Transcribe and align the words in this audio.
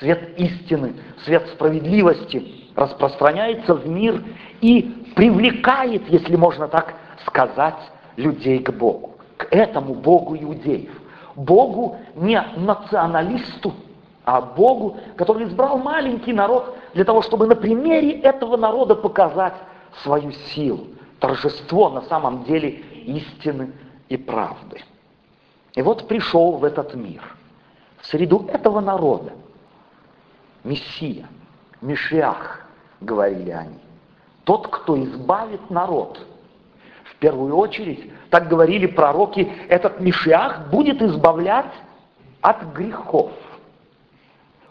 свет 0.00 0.38
истины, 0.38 0.94
свет 1.24 1.46
справедливости 1.54 2.70
распространяется 2.74 3.74
в 3.74 3.86
мир 3.86 4.24
и 4.60 5.12
привлекает, 5.14 6.08
если 6.08 6.36
можно 6.36 6.66
так 6.66 6.94
сказать, 7.26 7.76
людей 8.16 8.58
к 8.60 8.72
Богу, 8.72 9.12
к 9.36 9.46
этому 9.50 9.94
Богу 9.94 10.36
иудеев. 10.36 10.90
Богу 11.36 11.98
не 12.16 12.42
националисту, 12.56 13.72
а 14.24 14.40
Богу, 14.40 14.96
который 15.16 15.46
избрал 15.46 15.78
маленький 15.78 16.32
народ 16.32 16.76
для 16.94 17.04
того, 17.04 17.22
чтобы 17.22 17.46
на 17.46 17.54
примере 17.54 18.20
этого 18.20 18.56
народа 18.56 18.94
показать 18.94 19.54
свою 20.02 20.32
силу, 20.32 20.86
торжество 21.18 21.90
на 21.90 22.02
самом 22.02 22.44
деле 22.44 22.70
истины 23.06 23.72
и 24.08 24.16
правды. 24.16 24.82
И 25.74 25.82
вот 25.82 26.08
пришел 26.08 26.52
в 26.52 26.64
этот 26.64 26.94
мир, 26.94 27.22
в 28.00 28.06
среду 28.06 28.46
этого 28.52 28.80
народа, 28.80 29.32
Мессия, 30.64 31.26
Мишиах, 31.80 32.66
говорили 33.00 33.50
они, 33.50 33.78
тот, 34.44 34.68
кто 34.68 35.02
избавит 35.02 35.70
народ. 35.70 36.20
В 37.04 37.16
первую 37.16 37.56
очередь, 37.56 38.10
так 38.30 38.48
говорили 38.48 38.86
пророки, 38.86 39.50
этот 39.68 40.00
Мишиах 40.00 40.70
будет 40.70 41.02
избавлять 41.02 41.72
от 42.40 42.62
грехов. 42.74 43.32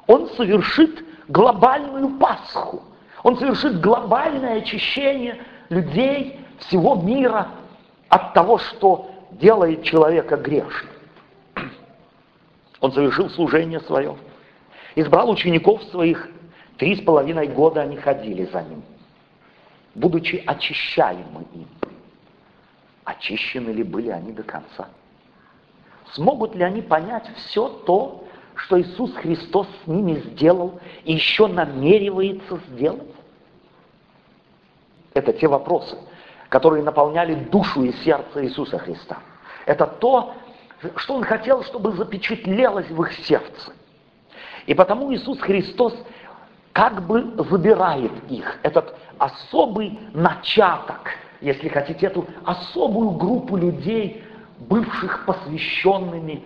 Он 0.07 0.27
совершит 0.29 1.03
глобальную 1.27 2.17
Пасху. 2.17 2.81
Он 3.23 3.37
совершит 3.37 3.79
глобальное 3.79 4.59
очищение 4.59 5.37
людей, 5.69 6.39
всего 6.59 6.95
мира 6.95 7.49
от 8.09 8.33
того, 8.33 8.57
что 8.57 9.11
делает 9.31 9.83
человека 9.83 10.35
грешным. 10.35 10.91
Он 12.79 12.91
совершил 12.91 13.29
служение 13.29 13.79
свое, 13.81 14.15
избрал 14.95 15.29
учеников 15.29 15.83
своих, 15.83 16.29
три 16.77 16.95
с 16.95 17.01
половиной 17.01 17.47
года 17.47 17.81
они 17.81 17.97
ходили 17.97 18.45
за 18.45 18.61
ним, 18.61 18.83
будучи 19.95 20.43
очищаемы 20.45 21.45
им. 21.53 21.67
Очищены 23.03 23.69
ли 23.71 23.83
были 23.83 24.09
они 24.09 24.31
до 24.31 24.43
конца? 24.43 24.87
Смогут 26.13 26.55
ли 26.55 26.63
они 26.63 26.81
понять 26.81 27.27
все 27.35 27.69
то, 27.69 28.23
что 28.55 28.79
Иисус 28.79 29.13
Христос 29.15 29.67
с 29.83 29.87
ними 29.87 30.19
сделал 30.31 30.79
и 31.05 31.13
еще 31.13 31.47
намеревается 31.47 32.59
сделать? 32.69 33.09
Это 35.13 35.33
те 35.33 35.47
вопросы, 35.47 35.97
которые 36.49 36.83
наполняли 36.83 37.35
душу 37.35 37.83
и 37.83 37.91
сердце 38.03 38.45
Иисуса 38.45 38.77
Христа. 38.77 39.17
Это 39.65 39.85
то, 39.85 40.33
что 40.95 41.15
Он 41.15 41.23
хотел, 41.23 41.63
чтобы 41.63 41.91
запечатлелось 41.93 42.89
в 42.89 43.01
их 43.03 43.13
сердце. 43.25 43.73
И 44.69 44.75
потому 44.75 45.11
Иисус 45.11 45.39
Христос 45.39 45.95
как 46.73 47.07
бы 47.07 47.33
забирает 47.49 48.11
их, 48.29 48.59
этот 48.61 48.95
особый 49.17 49.97
начаток, 50.13 51.09
если 51.41 51.69
хотите, 51.69 52.05
эту 52.05 52.27
особую 52.45 53.09
группу 53.17 53.57
людей, 53.57 54.23
бывших 54.59 55.25
посвященными 55.25 56.43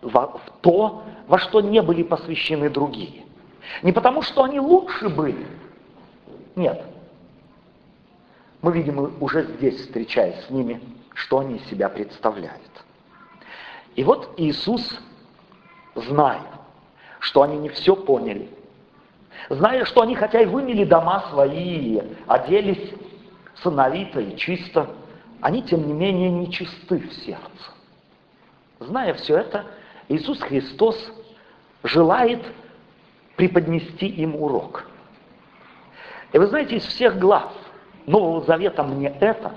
в, 0.00 0.12
в 0.12 0.40
то, 0.60 1.02
во 1.26 1.38
что 1.40 1.60
не 1.60 1.82
были 1.82 2.04
посвящены 2.04 2.70
другие. 2.70 3.24
Не 3.82 3.90
потому, 3.90 4.22
что 4.22 4.44
они 4.44 4.60
лучше 4.60 5.08
были. 5.08 5.44
Нет. 6.54 6.84
Мы 8.62 8.70
видим 8.70 9.12
уже 9.20 9.42
здесь, 9.56 9.80
встречаясь 9.80 10.44
с 10.44 10.50
ними, 10.50 10.80
что 11.14 11.40
они 11.40 11.56
из 11.56 11.64
себя 11.66 11.88
представляют. 11.88 12.62
И 13.96 14.04
вот 14.04 14.34
Иисус, 14.36 15.00
зная, 15.96 16.57
что 17.20 17.42
они 17.42 17.56
не 17.58 17.68
все 17.68 17.96
поняли, 17.96 18.48
зная, 19.48 19.84
что 19.84 20.02
они 20.02 20.14
хотя 20.14 20.40
и 20.40 20.46
вымели 20.46 20.84
дома 20.84 21.24
свои, 21.30 22.00
оделись 22.26 22.92
сыновито 23.62 24.20
и 24.20 24.36
чисто, 24.36 24.88
они, 25.40 25.62
тем 25.62 25.86
не 25.86 25.92
менее, 25.92 26.30
не 26.30 26.50
чисты 26.50 26.98
в 26.98 27.12
сердце. 27.12 27.72
Зная 28.80 29.14
все 29.14 29.38
это, 29.38 29.66
Иисус 30.08 30.40
Христос 30.40 31.12
желает 31.82 32.42
преподнести 33.36 34.06
им 34.06 34.36
урок. 34.36 34.84
И 36.32 36.38
вы 36.38 36.46
знаете, 36.46 36.76
из 36.76 36.84
всех 36.84 37.18
глав 37.18 37.52
Нового 38.06 38.44
Завета 38.44 38.82
мне 38.82 39.08
это 39.20 39.52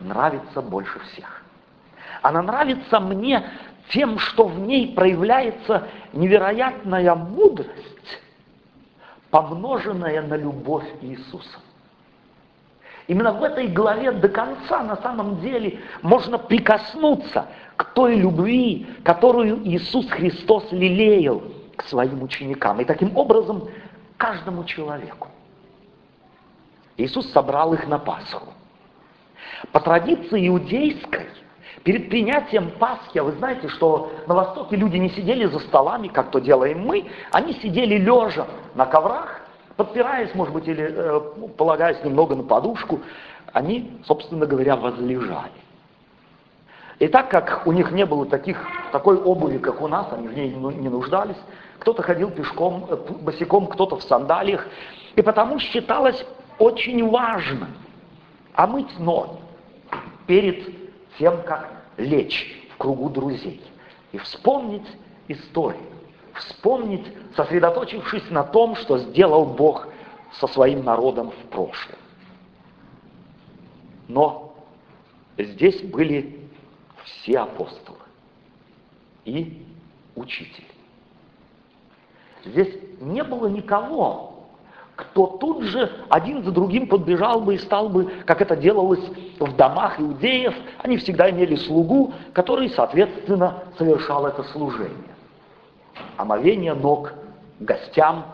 нравится 0.00 0.62
больше 0.62 0.98
всех. 1.00 1.42
Она 2.22 2.42
нравится 2.42 3.00
мне 3.00 3.48
тем, 3.90 4.18
что 4.18 4.46
в 4.48 4.58
ней 4.58 4.94
проявляется 4.94 5.88
невероятная 6.12 7.14
мудрость, 7.14 8.20
помноженная 9.30 10.22
на 10.22 10.36
любовь 10.36 10.88
Иисуса. 11.00 11.58
Именно 13.06 13.32
в 13.32 13.42
этой 13.44 13.68
главе 13.68 14.10
до 14.10 14.28
конца 14.28 14.82
на 14.82 14.96
самом 14.96 15.40
деле 15.40 15.80
можно 16.02 16.38
прикоснуться 16.38 17.46
к 17.76 17.84
той 17.94 18.16
любви, 18.16 18.86
которую 19.04 19.64
Иисус 19.64 20.08
Христос 20.10 20.72
лелеял 20.72 21.42
к 21.76 21.84
своим 21.84 22.22
ученикам. 22.22 22.80
И 22.80 22.84
таким 22.84 23.16
образом 23.16 23.68
каждому 24.16 24.64
человеку. 24.64 25.28
Иисус 26.96 27.30
собрал 27.30 27.74
их 27.74 27.86
на 27.86 27.98
Пасху. 27.98 28.52
По 29.70 29.80
традиции 29.80 30.48
иудейской, 30.48 31.28
перед 31.84 32.08
принятием 32.08 32.70
Пасхи, 32.78 33.18
а 33.18 33.24
вы 33.24 33.32
знаете, 33.32 33.68
что 33.68 34.10
на 34.26 34.34
Востоке 34.34 34.76
люди 34.76 34.96
не 34.96 35.10
сидели 35.10 35.46
за 35.46 35.58
столами, 35.60 36.08
как 36.08 36.30
то 36.30 36.40
делаем 36.40 36.80
мы, 36.80 37.06
они 37.32 37.54
сидели 37.54 37.96
лежа 37.96 38.46
на 38.74 38.86
коврах, 38.86 39.40
подпираясь, 39.76 40.34
может 40.34 40.52
быть, 40.52 40.66
или 40.66 40.88
э, 40.88 41.20
полагаясь 41.56 42.02
немного 42.02 42.34
на 42.34 42.42
подушку, 42.42 43.00
они, 43.52 44.00
собственно 44.06 44.46
говоря, 44.46 44.76
возлежали. 44.76 45.52
И 46.98 47.08
так 47.08 47.30
как 47.30 47.66
у 47.66 47.72
них 47.72 47.90
не 47.92 48.06
было 48.06 48.24
таких, 48.24 48.58
такой 48.90 49.18
обуви, 49.18 49.58
как 49.58 49.82
у 49.82 49.88
нас, 49.88 50.06
они 50.12 50.28
в 50.28 50.34
ней 50.34 50.48
не 50.50 50.88
нуждались, 50.88 51.36
кто-то 51.78 52.02
ходил 52.02 52.30
пешком, 52.30 52.86
э, 52.88 52.96
босиком, 53.20 53.66
кто-то 53.66 53.96
в 53.96 54.02
сандалиях, 54.02 54.66
и 55.14 55.22
потому 55.22 55.58
считалось 55.58 56.24
очень 56.58 57.08
важно 57.08 57.68
омыть 58.54 58.98
ноги 58.98 59.38
перед 60.26 60.85
тем, 61.18 61.42
как 61.42 61.70
лечь 61.96 62.68
в 62.74 62.76
кругу 62.76 63.08
друзей 63.10 63.62
и 64.12 64.18
вспомнить 64.18 64.86
историю, 65.28 65.82
вспомнить, 66.34 67.06
сосредоточившись 67.34 68.30
на 68.30 68.44
том, 68.44 68.76
что 68.76 68.98
сделал 68.98 69.44
Бог 69.44 69.88
со 70.32 70.46
своим 70.46 70.84
народом 70.84 71.30
в 71.30 71.48
прошлом. 71.50 71.98
Но 74.08 74.54
здесь 75.38 75.82
были 75.82 76.40
все 77.04 77.40
апостолы 77.40 77.98
и 79.24 79.64
учитель. 80.14 80.66
Здесь 82.44 82.74
не 83.00 83.24
было 83.24 83.48
никого, 83.48 84.35
кто 84.96 85.26
тут 85.26 85.62
же 85.64 85.92
один 86.08 86.42
за 86.42 86.50
другим 86.50 86.88
подбежал 86.88 87.40
бы 87.42 87.54
и 87.54 87.58
стал 87.58 87.90
бы, 87.90 88.10
как 88.24 88.40
это 88.40 88.56
делалось 88.56 89.04
в 89.38 89.54
домах 89.54 90.00
иудеев, 90.00 90.54
они 90.78 90.96
всегда 90.96 91.30
имели 91.30 91.54
слугу, 91.54 92.14
который, 92.32 92.70
соответственно, 92.70 93.64
совершал 93.76 94.26
это 94.26 94.42
служение. 94.44 95.14
Омовение 96.16 96.72
ног 96.72 97.12
гостям 97.60 98.24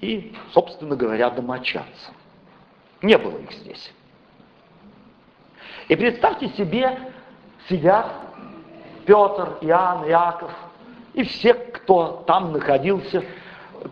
и, 0.00 0.34
собственно 0.52 0.96
говоря, 0.96 1.28
домочадцам. 1.28 2.14
Не 3.02 3.18
было 3.18 3.36
их 3.36 3.52
здесь. 3.52 3.92
И 5.88 5.96
представьте 5.96 6.48
себе, 6.48 6.98
сидят 7.68 8.10
Петр, 9.04 9.58
Иоанн, 9.60 10.08
Иаков 10.08 10.50
и 11.12 11.24
все, 11.24 11.52
кто 11.54 12.24
там 12.26 12.52
находился, 12.52 13.22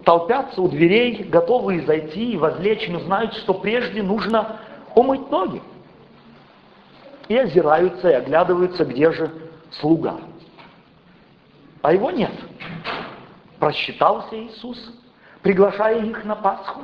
толпятся 0.04 0.60
у 0.60 0.68
дверей, 0.68 1.24
готовые 1.24 1.82
зайти 1.86 2.32
и 2.32 2.36
возлечь, 2.36 2.88
но 2.88 3.00
знают, 3.00 3.34
что 3.34 3.54
прежде 3.54 4.02
нужно 4.02 4.58
умыть 4.94 5.30
ноги. 5.30 5.62
И 7.28 7.36
озираются, 7.36 8.10
и 8.10 8.14
оглядываются, 8.14 8.84
где 8.84 9.12
же 9.12 9.30
слуга. 9.70 10.16
А 11.82 11.92
его 11.92 12.10
нет. 12.10 12.32
Просчитался 13.58 14.36
Иисус, 14.36 14.92
приглашая 15.42 16.04
их 16.04 16.24
на 16.24 16.34
Пасху. 16.34 16.80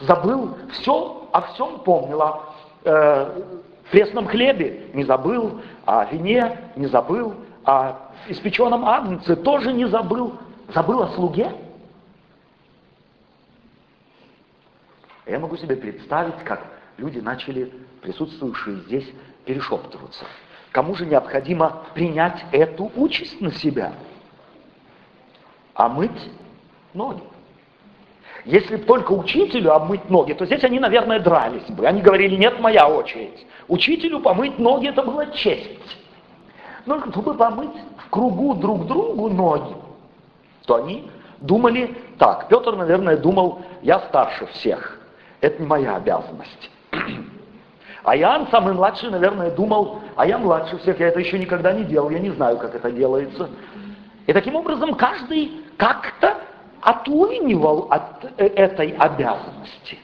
Забыл 0.00 0.56
все, 0.72 1.28
о 1.32 1.40
всем 1.42 1.80
помнил, 1.80 2.22
о 2.22 2.54
э, 2.84 3.42
пресном 3.90 4.26
хлебе 4.26 4.90
не 4.92 5.04
забыл, 5.04 5.60
о 5.86 6.04
вине 6.06 6.58
не 6.76 6.86
забыл, 6.86 7.34
о 7.64 7.94
испеченном 8.28 8.84
агнце 8.84 9.36
тоже 9.36 9.72
не 9.72 9.86
забыл. 9.86 10.34
Забыл 10.72 11.02
о 11.02 11.08
слуге? 11.08 11.52
Я 15.26 15.38
могу 15.38 15.56
себе 15.56 15.76
представить, 15.76 16.38
как 16.44 16.62
люди 16.98 17.18
начали, 17.18 17.72
присутствующие 18.02 18.76
здесь, 18.80 19.08
перешептываться. 19.44 20.24
Кому 20.70 20.94
же 20.94 21.06
необходимо 21.06 21.84
принять 21.94 22.44
эту 22.52 22.90
участь 22.96 23.40
на 23.40 23.52
себя? 23.52 23.92
А 25.74 25.88
мыть 25.88 26.30
ноги. 26.92 27.22
Если 28.44 28.76
только 28.76 29.12
учителю 29.12 29.72
обмыть 29.72 30.10
ноги, 30.10 30.34
то 30.34 30.44
здесь 30.44 30.62
они, 30.64 30.78
наверное, 30.78 31.18
дрались 31.18 31.64
бы. 31.70 31.86
Они 31.86 32.02
говорили, 32.02 32.36
нет, 32.36 32.60
моя 32.60 32.88
очередь. 32.88 33.46
Учителю 33.68 34.20
помыть 34.20 34.58
ноги 34.58 34.88
это 34.88 35.02
была 35.02 35.26
честь. 35.26 35.96
Но 36.84 37.00
чтобы 37.10 37.34
помыть 37.34 37.74
в 37.96 38.10
кругу 38.10 38.54
друг 38.54 38.86
другу 38.86 39.30
ноги, 39.30 39.74
то 40.66 40.76
они 40.76 41.08
думали 41.40 41.96
так. 42.18 42.48
Петр, 42.48 42.76
наверное, 42.76 43.16
думал, 43.16 43.62
я 43.80 44.00
старше 44.00 44.46
всех. 44.46 45.00
Это 45.44 45.60
не 45.60 45.68
моя 45.68 45.96
обязанность. 45.96 46.70
А 48.02 48.16
Иоанн, 48.16 48.48
самый 48.50 48.72
младший, 48.72 49.10
наверное, 49.10 49.50
думал, 49.50 50.00
а 50.16 50.26
я 50.26 50.38
младше 50.38 50.78
всех, 50.78 50.98
я 50.98 51.08
это 51.08 51.20
еще 51.20 51.38
никогда 51.38 51.70
не 51.74 51.84
делал, 51.84 52.08
я 52.08 52.18
не 52.18 52.30
знаю, 52.30 52.56
как 52.56 52.74
это 52.74 52.90
делается. 52.90 53.50
И 54.26 54.32
таким 54.32 54.56
образом 54.56 54.94
каждый 54.94 55.52
как-то 55.76 56.38
отлынивал 56.80 57.88
от 57.90 58.24
э, 58.38 58.46
этой 58.46 58.92
обязанности. 58.92 59.98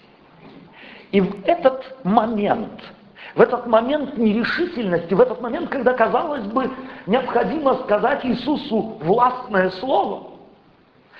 И 1.10 1.22
в 1.22 1.42
этот 1.46 2.04
момент, 2.04 2.82
в 3.34 3.40
этот 3.40 3.66
момент 3.66 4.18
нерешительности, 4.18 5.14
в 5.14 5.20
этот 5.22 5.40
момент, 5.40 5.70
когда, 5.70 5.94
казалось 5.94 6.44
бы, 6.44 6.70
необходимо 7.06 7.76
сказать 7.84 8.26
Иисусу 8.26 8.98
властное 9.00 9.70
слово, 9.70 10.32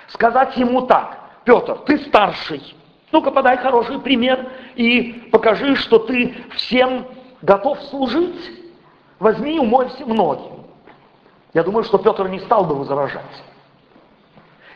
сказать 0.08 0.58
ему 0.58 0.82
так, 0.82 1.16
Петр, 1.44 1.76
ты 1.86 1.98
старший, 2.00 2.74
ну-ка 3.12 3.30
подай 3.30 3.56
хороший 3.56 3.98
пример 3.98 4.50
и 4.76 5.28
покажи, 5.32 5.76
что 5.76 5.98
ты 5.98 6.34
всем 6.54 7.06
готов 7.42 7.80
служить, 7.84 8.52
возьми 9.18 9.56
и 9.56 9.58
умойся 9.58 10.04
ноги. 10.06 10.48
Я 11.52 11.64
думаю, 11.64 11.84
что 11.84 11.98
Петр 11.98 12.28
не 12.28 12.40
стал 12.40 12.64
бы 12.64 12.74
возражать. 12.74 13.42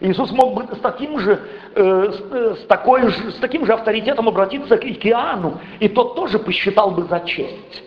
Иисус 0.01 0.33
мог 0.33 0.55
бы 0.55 0.75
с 0.75 0.81
таким 0.81 1.19
же, 1.21 1.41
э, 1.75 2.13
с, 2.13 2.21
э, 2.33 2.67
такой 2.67 3.09
же, 3.09 3.31
с 3.31 3.37
таким 3.37 3.65
же 3.65 3.73
авторитетом 3.73 4.29
обратиться 4.29 4.77
к 4.77 4.85
Иоанну, 4.85 5.61
и 5.79 5.89
тот 5.89 6.17
тоже 6.17 6.39
посчитал 6.39 6.91
бы 6.91 7.05
за 7.05 7.21
честь. 7.21 7.85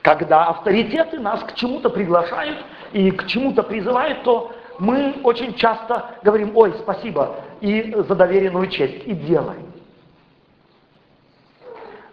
Когда 0.00 0.46
авторитеты 0.46 1.18
нас 1.18 1.42
к 1.42 1.54
чему-то 1.54 1.90
приглашают 1.90 2.58
и 2.92 3.10
к 3.10 3.26
чему-то 3.26 3.62
призывают, 3.62 4.22
то 4.22 4.52
мы 4.78 5.20
очень 5.24 5.54
часто 5.54 6.18
говорим, 6.22 6.56
ой, 6.56 6.74
спасибо, 6.80 7.36
и 7.60 7.92
за 7.96 8.14
доверенную 8.14 8.68
честь, 8.68 9.06
и 9.06 9.12
делаем. 9.12 9.72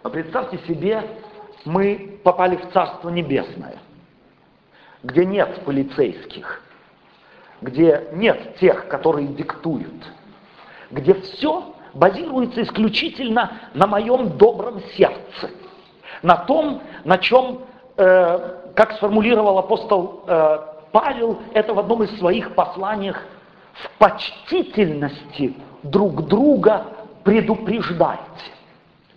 Но 0.02 0.10
представьте 0.10 0.58
себе, 0.66 1.02
мы 1.64 2.20
попали 2.22 2.56
в 2.56 2.72
Царство 2.72 3.08
Небесное, 3.08 3.76
где 5.02 5.24
нет 5.24 5.64
полицейских, 5.64 6.62
где 7.60 8.08
нет 8.12 8.56
тех, 8.58 8.88
которые 8.88 9.28
диктуют, 9.28 10.04
где 10.90 11.14
все 11.14 11.74
базируется 11.94 12.62
исключительно 12.62 13.52
на 13.74 13.86
моем 13.86 14.36
добром 14.36 14.80
сердце, 14.96 15.50
на 16.22 16.36
том, 16.36 16.82
на 17.04 17.18
чем, 17.18 17.60
э, 17.96 18.72
как 18.74 18.92
сформулировал 18.92 19.58
апостол 19.58 20.24
э, 20.26 20.75
Павел, 20.96 21.38
это 21.52 21.74
в 21.74 21.78
одном 21.78 22.04
из 22.04 22.18
своих 22.18 22.54
посланиях, 22.54 23.22
в 23.74 23.98
почтительности 23.98 25.52
друг 25.82 26.26
друга 26.26 26.86
предупреждайте. 27.22 28.22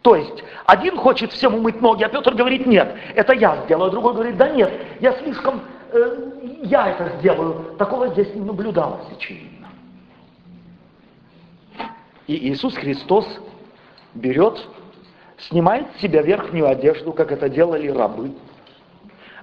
То 0.01 0.17
есть 0.17 0.43
один 0.65 0.97
хочет 0.97 1.31
всем 1.31 1.55
умыть 1.55 1.79
ноги, 1.79 2.03
а 2.03 2.09
Петр 2.09 2.35
говорит, 2.35 2.65
нет, 2.65 2.93
это 3.15 3.31
я 3.31 3.63
сделаю, 3.63 3.91
другой 3.91 4.13
говорит, 4.13 4.35
да 4.35 4.49
нет, 4.49 4.73
я 4.99 5.13
слишком 5.19 5.61
э, 5.93 6.31
я 6.63 6.89
это 6.89 7.17
сделаю. 7.19 7.77
Такого 7.77 8.09
здесь 8.09 8.35
не 8.35 8.41
наблюдалось, 8.41 9.07
очевидно. 9.15 9.69
И 12.27 12.49
Иисус 12.49 12.75
Христос 12.75 13.25
берет, 14.15 14.67
снимает 15.37 15.87
с 15.95 16.01
себя 16.01 16.23
верхнюю 16.23 16.67
одежду, 16.67 17.13
как 17.13 17.31
это 17.31 17.47
делали 17.47 17.87
рабы, 17.87 18.33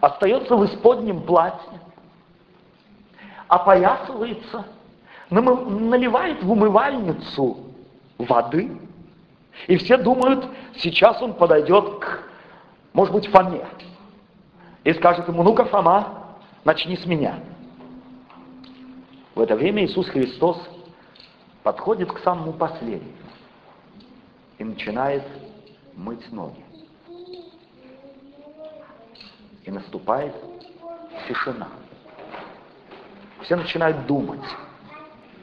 остается 0.02 0.54
в 0.54 0.66
исподнем 0.66 1.22
платье, 1.22 1.80
опоясывается, 3.48 4.66
наливает 5.30 6.42
в 6.42 6.50
умывальницу 6.50 7.58
воды, 8.18 8.78
и 9.66 9.76
все 9.76 9.96
думают, 9.96 10.46
сейчас 10.76 11.20
он 11.22 11.34
подойдет 11.34 11.98
к, 11.98 12.22
может 12.92 13.12
быть, 13.12 13.26
Фоме, 13.28 13.66
и 14.84 14.92
скажет 14.94 15.26
ему, 15.28 15.42
ну-ка, 15.42 15.64
Фома, 15.64 16.36
начни 16.64 16.96
с 16.96 17.06
меня. 17.06 17.40
В 19.34 19.40
это 19.40 19.56
время 19.56 19.84
Иисус 19.84 20.08
Христос 20.08 20.58
подходит 21.62 22.12
к 22.12 22.18
самому 22.20 22.52
последнему 22.52 23.12
и 24.58 24.64
начинает 24.64 25.24
мыть 25.94 26.30
ноги. 26.32 26.64
И 29.64 29.70
наступает 29.70 30.34
тишина. 31.26 31.68
Все 33.42 33.56
начинают 33.56 34.06
думать, 34.06 34.44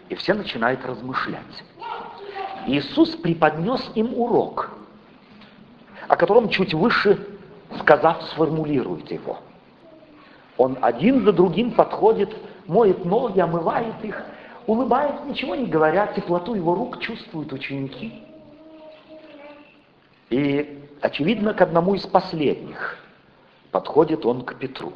и 0.10 0.16
все 0.16 0.34
начинают 0.34 0.86
размышлять. 0.86 1.64
Иисус 2.68 3.16
преподнес 3.16 3.92
им 3.96 4.14
урок, 4.14 4.72
о 6.08 6.16
котором 6.16 6.50
чуть 6.50 6.74
выше, 6.74 7.26
сказав, 7.80 8.24
сформулирует 8.24 9.12
его– 9.12 9.40
он 10.58 10.78
один 10.82 11.24
за 11.24 11.34
другим 11.34 11.72
подходит, 11.72 12.36
моет 12.68 13.06
ноги, 13.06 13.40
омывает 13.40 14.04
их, 14.04 14.24
улыбается, 14.68 15.26
ничего 15.26 15.56
не 15.56 15.66
говоря, 15.66 16.08
теплоту 16.08 16.54
его 16.54 16.76
рук 16.76 17.00
чувствуют 17.00 17.52
ученики. 17.52 18.24
И, 20.30 20.88
очевидно, 21.02 21.54
к 21.54 21.62
одному 21.62 21.96
из 21.96 22.06
последних 22.06 22.98
подходит 23.72 24.26
он 24.26 24.44
к 24.44 24.56
Петру. 24.56 24.94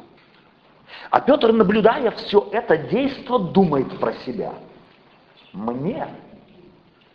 А 1.10 1.20
Петр, 1.20 1.52
наблюдая 1.52 2.10
все 2.12 2.48
это 2.52 2.76
действо, 2.76 3.38
думает 3.38 3.98
про 3.98 4.12
себя. 4.24 4.52
Мне 5.52 6.06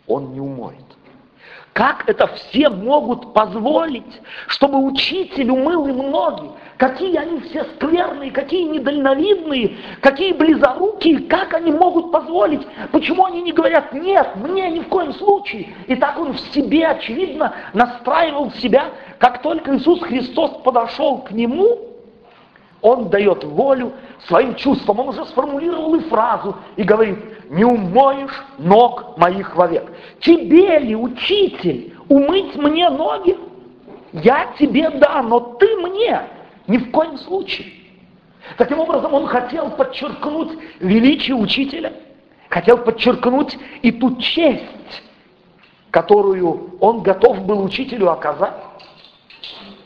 он 0.06 0.32
не 0.32 0.40
умоет. 0.40 0.84
Как 1.72 2.08
это 2.08 2.28
все 2.28 2.68
могут 2.68 3.34
позволить, 3.34 4.20
чтобы 4.46 4.78
учитель 4.78 5.50
умыл 5.50 5.88
им 5.88 6.08
ноги? 6.08 6.50
Какие 6.76 7.16
они 7.16 7.40
все 7.40 7.64
скверные, 7.64 8.30
какие 8.30 8.62
недальновидные, 8.62 9.76
какие 10.00 10.32
близорукие, 10.32 11.20
как 11.24 11.52
они 11.52 11.72
могут 11.72 12.12
позволить? 12.12 12.64
Почему 12.92 13.24
они 13.24 13.42
не 13.42 13.50
говорят, 13.50 13.92
нет, 13.92 14.36
мне 14.36 14.70
ни 14.70 14.80
в 14.80 14.88
коем 14.88 15.12
случае? 15.14 15.74
И 15.88 15.96
так 15.96 16.18
он 16.18 16.34
в 16.34 16.40
себе, 16.52 16.86
очевидно, 16.86 17.52
настраивал 17.72 18.52
себя, 18.52 18.90
как 19.18 19.42
только 19.42 19.76
Иисус 19.76 20.00
Христос 20.00 20.62
подошел 20.62 21.18
к 21.18 21.32
нему, 21.32 21.93
он 22.84 23.08
дает 23.08 23.44
волю 23.44 23.94
своим 24.26 24.54
чувствам. 24.56 25.00
Он 25.00 25.08
уже 25.08 25.24
сформулировал 25.24 25.94
и 25.94 26.00
фразу 26.00 26.54
и 26.76 26.82
говорит, 26.82 27.18
не 27.50 27.64
умоешь 27.64 28.44
ног 28.58 29.16
моих 29.16 29.56
вовек. 29.56 29.90
Тебе 30.20 30.78
ли, 30.80 30.94
учитель, 30.94 31.94
умыть 32.10 32.54
мне 32.56 32.90
ноги? 32.90 33.38
Я 34.12 34.52
тебе 34.58 34.90
да, 34.90 35.22
но 35.22 35.40
ты 35.40 35.66
мне 35.78 36.28
ни 36.66 36.76
в 36.76 36.90
коем 36.90 37.16
случае. 37.16 37.68
Таким 38.58 38.78
образом, 38.78 39.14
он 39.14 39.28
хотел 39.28 39.70
подчеркнуть 39.70 40.58
величие 40.78 41.36
учителя, 41.36 41.94
хотел 42.50 42.76
подчеркнуть 42.76 43.56
и 43.80 43.92
ту 43.92 44.16
честь, 44.16 45.02
которую 45.90 46.76
он 46.80 47.00
готов 47.00 47.46
был 47.46 47.64
учителю 47.64 48.10
оказать. 48.10 48.60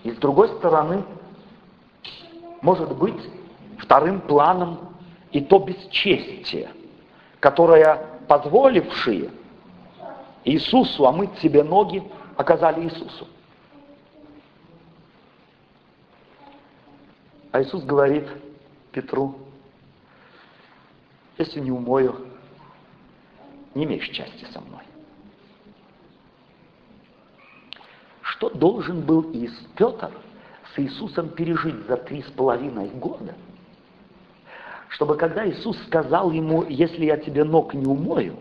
И 0.03 0.11
с 0.11 0.17
другой 0.17 0.49
стороны, 0.49 1.05
может 2.61 2.97
быть 2.97 3.29
вторым 3.79 4.21
планом 4.21 4.97
и 5.31 5.41
то 5.41 5.59
бесчестие, 5.59 6.71
которое 7.41 8.07
позволившие 8.27 9.31
Иисусу 10.45 11.07
омыть 11.07 11.39
себе 11.39 11.63
ноги, 11.63 12.03
оказали 12.37 12.85
Иисусу. 12.85 13.27
А 17.53 17.63
Иисус 17.63 17.83
говорит 17.85 18.29
Петру, 18.93 19.37
если 21.37 21.61
не 21.61 21.71
умою, 21.71 22.27
не 23.75 23.85
имеешь 23.85 24.11
счастья 24.11 24.47
со 24.53 24.61
мной. 24.61 24.83
Что 28.23 28.51
должен 28.51 29.01
был 29.01 29.33
Иис 29.33 29.53
Петр– 29.77 30.11
Иисусом 30.79 31.31
пережить 31.31 31.87
за 31.87 31.97
три 31.97 32.23
с 32.23 32.31
половиной 32.31 32.89
года, 32.89 33.35
чтобы 34.89 35.17
когда 35.17 35.49
Иисус 35.49 35.77
сказал 35.87 36.31
ему, 36.31 36.65
если 36.69 37.05
я 37.05 37.17
тебе 37.17 37.45
ног 37.45 37.75
не 37.75 37.87
умою, 37.87 38.37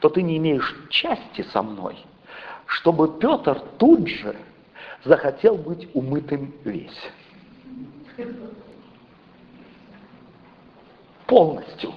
то 0.00 0.08
ты 0.08 0.22
не 0.22 0.36
имеешь 0.38 0.76
части 0.90 1.42
со 1.52 1.62
мной, 1.62 1.96
чтобы 2.66 3.18
Петр 3.18 3.60
тут 3.78 4.08
же 4.08 4.36
захотел 5.04 5.56
быть 5.56 5.88
умытым 5.94 6.52
весь. 6.64 7.10
Полностью. 11.26 11.92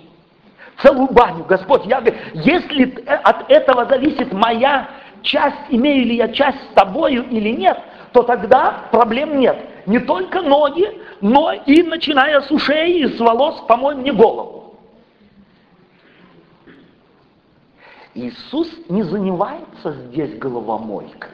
целую 0.82 1.12
баню. 1.12 1.44
Господь, 1.44 1.86
я 1.86 2.02
говорю, 2.02 2.18
если 2.34 3.04
от 3.06 3.50
этого 3.52 3.86
зависит 3.86 4.32
моя 4.34 4.90
часть, 5.22 5.58
имею 5.70 6.06
ли 6.06 6.16
я 6.16 6.30
часть 6.30 6.58
с 6.72 6.74
тобою 6.74 7.28
или 7.30 7.50
нет, 7.50 7.78
то 8.12 8.24
тогда 8.24 8.86
проблем 8.92 9.40
нет. 9.40 9.58
Не 9.86 10.00
только 10.00 10.42
ноги, 10.42 11.00
но 11.22 11.52
и 11.52 11.84
начиная 11.84 12.42
с 12.42 12.52
ушей 12.52 13.04
и 13.04 13.08
с 13.16 13.20
волос, 13.20 13.64
помой 13.68 13.96
мне 13.96 14.12
голову. 14.12 14.76
Иисус 18.16 18.70
не 18.90 19.04
занимается 19.04 19.92
здесь 19.92 20.38
головомойкой. 20.38 21.30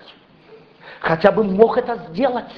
Хотя 0.99 1.31
бы 1.31 1.43
мог 1.43 1.77
это 1.77 1.95
сделать. 2.09 2.51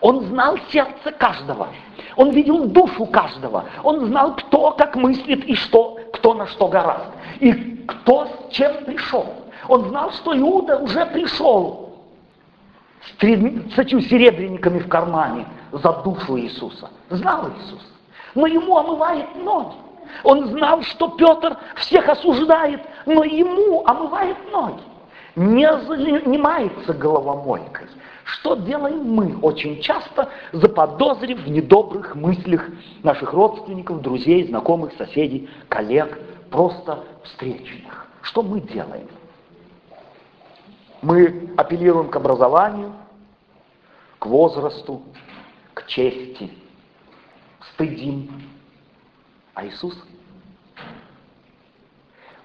Он 0.00 0.24
знал 0.26 0.56
сердце 0.70 1.12
каждого. 1.12 1.68
Он 2.16 2.30
видел 2.30 2.66
душу 2.66 3.06
каждого. 3.06 3.64
Он 3.82 4.06
знал, 4.06 4.34
кто 4.36 4.72
как 4.72 4.96
мыслит 4.96 5.44
и 5.44 5.54
что, 5.54 5.98
кто 6.12 6.34
на 6.34 6.46
что 6.46 6.68
гораст. 6.68 7.10
И 7.40 7.84
кто 7.86 8.26
с 8.26 8.52
чем 8.52 8.84
пришел. 8.84 9.26
Он 9.68 9.88
знал, 9.88 10.12
что 10.12 10.36
Иуда 10.36 10.78
уже 10.78 11.04
пришел 11.06 11.85
с 13.06 13.16
тридцатью 13.18 14.00
серебряниками 14.00 14.78
в 14.78 14.88
кармане 14.88 15.46
за 15.72 15.92
душу 16.02 16.38
Иисуса. 16.38 16.90
Знал 17.10 17.48
Иисус. 17.48 17.86
Но 18.34 18.46
ему 18.46 18.76
омывает 18.76 19.26
ноги. 19.42 19.74
Он 20.22 20.46
знал, 20.48 20.82
что 20.82 21.08
Петр 21.08 21.56
всех 21.76 22.08
осуждает, 22.08 22.80
но 23.06 23.24
ему 23.24 23.84
омывает 23.86 24.36
ноги. 24.52 24.82
Не 25.34 25.70
занимается 25.80 26.94
головомойкой. 26.94 27.86
Что 28.24 28.56
делаем 28.56 29.04
мы 29.04 29.38
очень 29.40 29.80
часто, 29.80 30.28
заподозрив 30.52 31.44
в 31.44 31.48
недобрых 31.48 32.16
мыслях 32.16 32.68
наших 33.02 33.32
родственников, 33.32 34.00
друзей, 34.00 34.48
знакомых, 34.48 34.92
соседей, 34.98 35.48
коллег, 35.68 36.18
просто 36.50 37.04
встречных? 37.22 38.06
Что 38.22 38.42
мы 38.42 38.60
делаем? 38.60 39.08
Мы 41.02 41.52
апеллируем 41.56 42.08
к 42.08 42.16
образованию, 42.16 42.94
к 44.18 44.26
возрасту, 44.26 45.02
к 45.74 45.86
чести, 45.86 46.50
стыдим. 47.72 48.30
А 49.54 49.66
Иисус? 49.66 49.96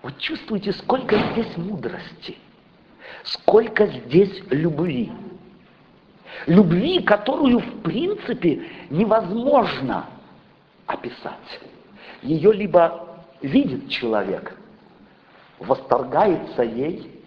Вы 0.04 0.14
чувствуете, 0.18 0.74
сколько 0.74 1.18
здесь 1.32 1.56
мудрости, 1.58 2.38
сколько 3.24 3.86
здесь 3.88 4.42
любви 4.50 5.12
любви, 6.48 7.02
которую 7.02 7.60
в 7.60 7.82
принципе 7.82 8.64
невозможно 8.90 10.08
описать. 10.86 11.60
Ее 12.22 12.54
либо 12.54 13.08
видит 13.42 13.90
человек, 13.90 14.58
восторгается 15.60 16.64
ей 16.64 17.21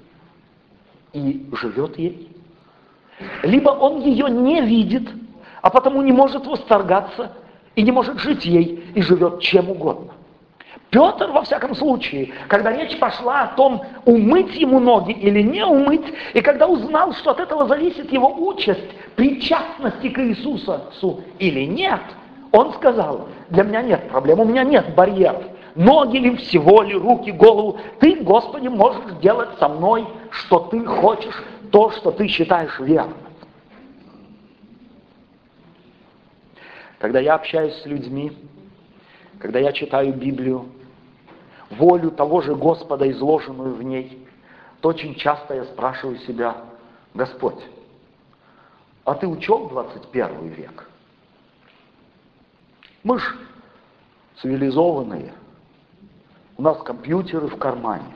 и 1.15 1.47
живет 1.53 1.99
ей, 1.99 2.29
либо 3.43 3.71
он 3.71 4.01
ее 4.01 4.29
не 4.29 4.61
видит, 4.61 5.09
а 5.63 5.71
потому 5.71 6.03
не 6.03 6.13
может 6.13 6.47
восторгаться 6.47 7.33
и 7.75 7.83
не 7.83 7.93
может 7.93 8.19
жить 8.19 8.45
ей 8.45 8.85
и 8.95 9.01
живет 9.01 9.41
чем 9.41 9.71
угодно. 9.71 10.13
Петр, 10.91 11.31
во 11.33 11.43
всяком 11.43 11.75
случае, 11.75 12.33
когда 12.47 12.71
речь 12.71 12.99
пошла 12.99 13.43
о 13.43 13.47
том, 13.57 13.83
умыть 14.05 14.55
ему 14.55 14.79
ноги 14.79 15.13
или 15.13 15.43
не 15.43 15.65
умыть, 15.65 16.05
и 16.35 16.41
когда 16.41 16.69
узнал, 16.69 17.13
что 17.15 17.31
от 17.31 17.41
этого 17.41 17.67
зависит 17.67 18.13
его 18.13 18.29
участь, 18.29 18.93
причастности 19.17 20.09
к 20.09 20.19
Иисусу 20.21 21.23
или 21.39 21.65
нет, 21.65 22.01
он 22.53 22.75
сказал, 22.75 23.29
для 23.51 23.65
меня 23.65 23.83
нет 23.83 24.09
проблем, 24.09 24.41
у 24.41 24.45
меня 24.45 24.63
нет 24.63 24.95
барьеров. 24.95 25.43
Ноги 25.75 26.19
ли, 26.19 26.37
всего 26.37 26.83
ли, 26.83 26.95
руки, 26.95 27.31
голову. 27.33 27.79
Ты, 27.99 28.23
Господи, 28.23 28.69
можешь 28.69 29.19
делать 29.21 29.59
со 29.59 29.69
мной, 29.69 30.07
что 30.31 30.61
ты 30.61 30.85
хочешь, 30.85 31.35
то, 31.73 31.91
что 31.91 32.13
ты 32.13 32.29
считаешь 32.29 32.79
верным. 32.79 33.19
Когда 36.99 37.19
я 37.19 37.35
общаюсь 37.35 37.75
с 37.83 37.87
людьми, 37.87 38.33
когда 39.41 39.59
я 39.59 39.73
читаю 39.73 40.15
Библию, 40.15 40.67
волю 41.71 42.13
того 42.13 42.41
же 42.41 42.55
Господа, 42.55 43.11
изложенную 43.11 43.75
в 43.75 43.83
ней, 43.83 44.27
то 44.81 44.91
очень 44.91 45.15
часто 45.17 45.55
я 45.55 45.65
спрашиваю 45.65 46.19
себя, 46.19 46.57
Господь, 47.15 47.63
а 49.05 49.15
ты 49.15 49.27
учел 49.27 49.69
21 49.69 50.49
век? 50.49 50.89
Мы 53.03 53.19
ж 53.19 53.37
цивилизованные, 54.41 55.33
у 56.57 56.63
нас 56.63 56.79
компьютеры 56.83 57.49
в 57.49 57.57
кармане, 57.57 58.15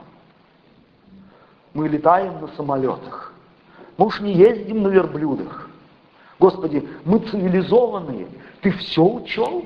мы 1.73 1.87
летаем 1.87 2.41
на 2.41 2.47
самолетах, 2.49 3.33
мы 3.97 4.07
уж 4.07 4.19
не 4.21 4.33
ездим 4.33 4.83
на 4.83 4.87
верблюдах. 4.87 5.69
Господи, 6.39 6.87
мы 7.03 7.19
цивилизованные, 7.19 8.27
ты 8.61 8.71
все 8.71 9.03
учел? 9.03 9.65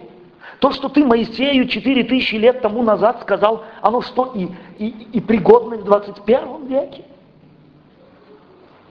То, 0.60 0.72
что 0.72 0.90
ты 0.90 1.06
Моисею 1.06 1.68
4000 1.68 2.36
лет 2.36 2.62
тому 2.62 2.82
назад 2.84 3.22
сказал, 3.22 3.64
оно 3.82 4.02
что, 4.02 4.32
и, 4.34 4.50
и, 4.80 4.88
и 5.14 5.20
пригодно 5.20 5.78
в 5.78 5.84
21 5.84 6.68
веке? 6.68 7.06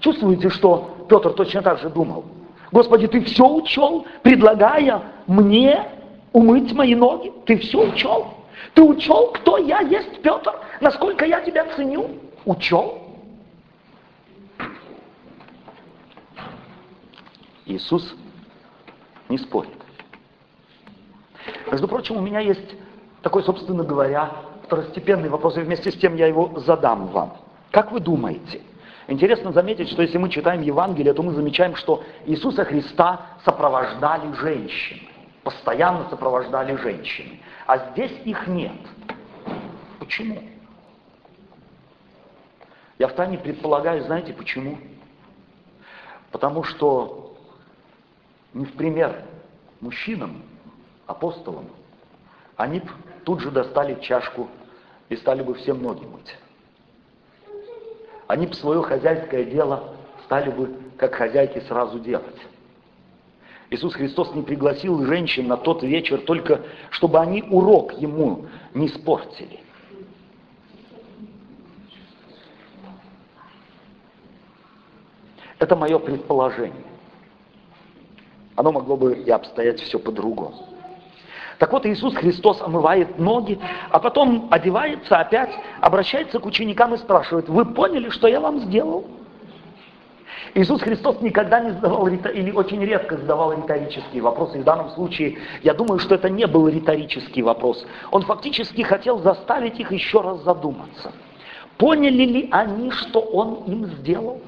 Чувствуете, 0.01 0.49
что 0.51 1.07
Петр 1.09 1.33
точно 1.33 1.63
так 1.63 1.81
же 1.81 1.91
думал? 1.91 2.25
Господи, 2.71 3.07
ты 3.07 3.21
все 3.23 3.47
учел, 3.47 4.07
предлагая 4.23 5.03
мне 5.27 5.89
умыть 6.33 6.73
мои 6.73 6.95
ноги? 6.95 7.33
Ты 7.47 7.59
все 7.59 7.89
учел? 7.89 8.35
Ты 8.75 8.83
учел, 8.83 9.33
кто 9.33 9.59
я 9.59 9.81
есть, 9.81 10.23
Петр? 10.23 10.53
Насколько 10.81 11.25
я 11.25 11.41
тебя 11.41 11.67
ценю? 11.75 12.11
Учел? 12.45 13.03
Иисус 17.67 18.15
не 19.29 19.39
спорит. 19.39 19.71
Между 21.71 21.89
прочим, 21.89 22.17
у 22.17 22.21
меня 22.21 22.41
есть 22.41 22.75
такой, 23.23 23.43
собственно 23.43 23.85
говоря, 23.85 24.31
второстепенный 24.65 25.29
вопрос, 25.29 25.57
и 25.57 25.61
вместе 25.61 25.91
с 25.91 25.95
тем 25.95 26.17
я 26.17 26.27
его 26.27 26.59
задам 26.61 27.07
вам. 27.09 27.37
Как 27.71 27.93
вы 27.93 28.01
думаете? 28.01 28.61
Интересно 29.09 29.53
заметить, 29.53 29.89
что 29.91 30.03
если 30.03 30.19
мы 30.19 30.29
читаем 30.29 30.63
Евангелие, 30.63 31.13
то 31.13 31.23
мы 31.23 31.33
замечаем, 31.33 31.75
что 31.77 32.03
Иисуса 32.27 32.65
Христа 32.65 33.21
сопровождали 33.45 34.33
женщины. 34.35 35.12
Постоянно 35.43 36.09
сопровождали 36.09 36.77
женщины. 36.77 37.41
А 37.67 37.91
здесь 37.91 38.13
их 38.25 38.47
нет. 38.47 38.77
Почему? 39.99 40.43
Я 42.99 43.09
в 43.09 43.15
тайне 43.15 43.39
предполагаю, 43.39 44.05
знаете 44.05 44.33
почему? 44.33 44.79
Потому 46.31 46.63
что 46.63 47.37
не 48.55 48.65
в 48.65 48.73
пример 48.75 49.25
мужчинам 49.81 50.43
апостолам, 51.07 51.69
они 52.57 52.81
б 52.81 52.89
тут 53.25 53.41
же 53.41 53.51
достали 53.51 54.01
чашку 54.01 54.49
и 55.09 55.17
стали 55.17 55.43
бы 55.43 55.55
всем 55.55 55.83
ноги 55.83 56.05
мыть. 56.05 56.37
Они 58.29 58.47
бы 58.47 58.55
свое 58.55 58.83
хозяйское 58.83 59.45
дело 59.45 59.97
стали 60.25 60.51
бы, 60.51 60.75
как 60.97 61.15
хозяйки, 61.15 61.61
сразу 61.67 61.99
делать. 61.99 62.41
Иисус 63.73 63.95
Христос 63.95 64.35
не 64.35 64.43
пригласил 64.43 65.03
женщин 65.07 65.49
на 65.49 65.57
тот 65.57 65.83
вечер 65.83 66.21
только, 66.21 66.61
чтобы 66.91 67.19
они 67.21 67.43
урок 67.43 67.95
ему 67.95 68.45
не 68.75 68.87
испортили. 68.87 69.61
Это 75.59 75.75
мое 75.75 75.99
предположение. 75.99 76.85
Оно 78.57 78.73
могло 78.73 78.95
бы 78.99 79.15
и 79.15 79.31
обстоять 79.31 79.81
все 79.81 79.99
по-другому. 79.99 80.69
Так 81.59 81.73
вот, 81.73 81.87
Иисус 81.87 82.15
Христос 82.15 82.61
омывает 82.61 83.19
ноги, 83.19 83.59
а 83.89 83.99
потом 84.01 84.49
одевается 84.51 85.17
опять, 85.17 85.51
обращается 85.81 86.41
к 86.41 86.45
ученикам 86.45 86.93
и 86.93 86.99
спрашивает, 86.99 87.49
вы 87.49 87.65
поняли, 87.65 88.11
что 88.11 88.29
я 88.29 88.41
вам 88.41 88.59
сделал? 88.61 89.07
Иисус 90.55 90.83
Христос 90.83 91.21
никогда 91.23 91.61
не 91.61 91.71
задавал, 91.71 92.07
или 92.09 92.51
очень 92.51 92.85
редко 92.85 93.17
задавал 93.17 93.53
риторические 93.53 94.23
вопросы. 94.23 94.59
И 94.59 94.61
в 94.61 94.65
данном 94.65 94.91
случае, 94.91 95.39
я 95.63 95.73
думаю, 95.73 95.99
что 95.99 96.15
это 96.15 96.29
не 96.29 96.47
был 96.47 96.69
риторический 96.69 97.43
вопрос. 97.43 97.87
Он 98.11 98.23
фактически 98.23 98.83
хотел 98.83 99.19
заставить 99.21 99.81
их 99.81 99.91
еще 99.93 100.21
раз 100.21 100.43
задуматься. 100.43 101.13
Поняли 101.79 102.25
ли 102.25 102.49
они, 102.51 102.91
что 102.91 103.21
Он 103.21 103.65
им 103.67 103.87
сделал? 103.87 104.41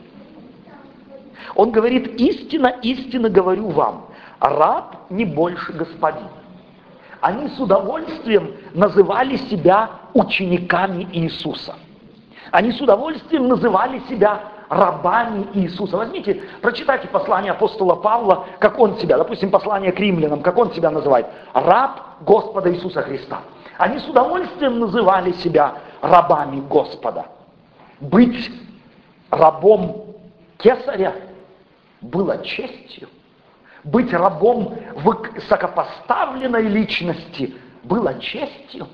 Он 1.55 1.71
говорит, 1.71 2.21
истинно, 2.21 2.69
истинно 2.83 3.31
говорю 3.31 3.71
вам, 3.71 4.07
раб 4.41 5.11
не 5.11 5.25
больше 5.25 5.73
господин 5.73 6.29
они 7.25 7.49
с 7.49 7.59
удовольствием 7.59 8.53
называли 8.75 9.37
себя 9.37 9.89
учениками 10.13 11.09
Иисуса. 11.11 11.75
Они 12.51 12.71
с 12.71 12.79
удовольствием 12.83 13.49
называли 13.49 13.99
себя 14.11 14.43
рабами 14.75 15.47
Иисуса. 15.55 15.97
Возьмите, 15.97 16.43
прочитайте 16.61 17.09
послание 17.09 17.53
апостола 17.53 17.95
Павла, 17.95 18.47
как 18.59 18.79
он 18.79 18.99
себя, 18.99 19.17
допустим, 19.17 19.51
послание 19.51 19.93
к 19.93 20.01
римлянам, 20.01 20.43
как 20.43 20.59
он 20.59 20.73
себя 20.73 20.91
называет. 20.91 21.27
Раб 21.53 22.01
Господа 22.23 22.73
Иисуса 22.73 23.03
Христа. 23.03 23.43
Они 23.79 23.99
с 23.99 24.09
удовольствием 24.09 24.79
называли 24.79 25.33
себя 25.33 25.75
рабами 26.01 26.61
Господа. 26.61 27.27
Быть 28.01 28.51
рабом 29.31 30.05
кесаря 30.59 31.15
было 32.01 32.45
честью. 32.45 33.09
Быть 33.85 34.13
рабом 34.13 34.75
высокопоставленной 34.97 36.63
личности 36.63 37.55
было 37.83 38.19
честью. 38.19 38.89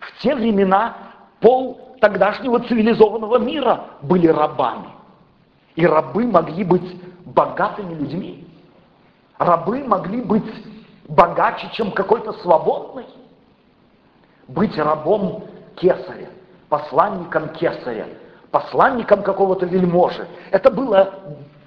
В 0.00 0.22
те 0.22 0.34
времена 0.34 0.96
пол 1.40 1.96
тогдашнего 2.00 2.58
цивилизованного 2.60 3.38
мира 3.38 3.84
были 4.02 4.26
рабами. 4.26 4.95
И 5.76 5.86
рабы 5.86 6.26
могли 6.26 6.64
быть 6.64 7.00
богатыми 7.24 7.94
людьми. 7.94 8.48
Рабы 9.38 9.84
могли 9.84 10.22
быть 10.22 10.50
богаче, 11.06 11.68
чем 11.72 11.92
какой-то 11.92 12.32
свободный. 12.34 13.06
Быть 14.48 14.76
рабом 14.78 15.44
кесаря, 15.76 16.30
посланником 16.68 17.50
кесаря, 17.50 18.06
посланником 18.50 19.22
какого-то 19.22 19.66
вельможи. 19.66 20.26
Это 20.50 20.70
было, 20.70 21.14